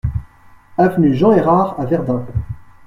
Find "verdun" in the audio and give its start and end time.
1.85-2.25